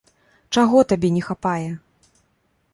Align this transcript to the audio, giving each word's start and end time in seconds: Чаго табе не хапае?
Чаго 0.57 0.77
табе 0.93 1.13
не 1.17 1.23
хапае? 1.29 1.69